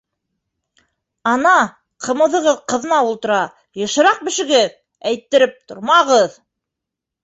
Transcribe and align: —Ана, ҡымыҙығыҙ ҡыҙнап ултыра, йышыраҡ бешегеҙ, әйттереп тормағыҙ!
—Ана, 1.31 1.51
ҡымыҙығыҙ 2.07 2.59
ҡыҙнап 2.75 3.13
ултыра, 3.13 3.39
йышыраҡ 3.85 4.27
бешегеҙ, 4.31 4.77
әйттереп 5.15 5.59
тормағыҙ! 5.73 6.45